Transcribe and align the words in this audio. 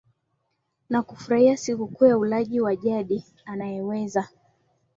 na 0.89 1.01
kufurahia 1.01 1.57
sikukuu 1.57 2.05
ya 2.05 2.17
ulaji 2.17 2.61
wa 2.61 2.75
jadi 2.75 3.25
anayeweza 3.45 4.27